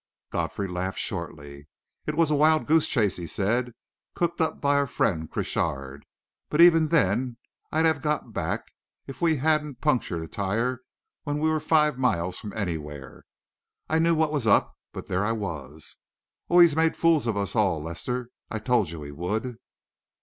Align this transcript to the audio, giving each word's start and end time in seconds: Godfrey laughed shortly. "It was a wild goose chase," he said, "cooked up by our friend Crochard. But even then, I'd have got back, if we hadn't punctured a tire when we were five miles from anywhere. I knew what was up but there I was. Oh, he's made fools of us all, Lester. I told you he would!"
Godfrey 0.31 0.67
laughed 0.67 0.97
shortly. 0.97 1.67
"It 2.07 2.15
was 2.15 2.31
a 2.31 2.35
wild 2.35 2.65
goose 2.65 2.87
chase," 2.87 3.17
he 3.17 3.27
said, 3.27 3.73
"cooked 4.15 4.41
up 4.41 4.59
by 4.59 4.75
our 4.77 4.87
friend 4.87 5.29
Crochard. 5.29 6.07
But 6.49 6.59
even 6.59 6.87
then, 6.87 7.37
I'd 7.71 7.85
have 7.85 8.01
got 8.01 8.33
back, 8.33 8.71
if 9.05 9.21
we 9.21 9.35
hadn't 9.35 9.79
punctured 9.79 10.23
a 10.23 10.27
tire 10.27 10.81
when 11.21 11.37
we 11.37 11.51
were 11.51 11.59
five 11.59 11.99
miles 11.99 12.39
from 12.39 12.51
anywhere. 12.53 13.25
I 13.89 13.99
knew 13.99 14.15
what 14.15 14.31
was 14.33 14.47
up 14.47 14.73
but 14.91 15.05
there 15.05 15.23
I 15.23 15.33
was. 15.33 15.97
Oh, 16.49 16.57
he's 16.61 16.75
made 16.75 16.97
fools 16.97 17.27
of 17.27 17.37
us 17.37 17.55
all, 17.55 17.83
Lester. 17.83 18.29
I 18.49 18.57
told 18.57 18.89
you 18.89 19.03
he 19.03 19.11
would!" 19.11 19.57